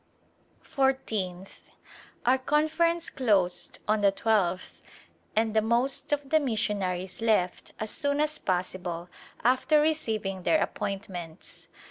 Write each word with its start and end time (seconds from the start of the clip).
Fourteenth. 0.63 1.69
Our 2.25 2.39
Conference 2.39 3.11
closed 3.11 3.77
on 3.87 4.01
the 4.01 4.11
twelfth 4.11 4.81
and 5.35 5.53
the 5.55 5.61
most 5.61 6.11
of 6.11 6.31
the 6.31 6.39
missionaries 6.39 7.21
left 7.21 7.73
as 7.79 7.91
soon 7.91 8.19
as 8.19 8.39
possible 8.39 9.09
after 9.43 9.79
receiving 9.79 10.41
their 10.41 10.59
appointments. 10.59 11.67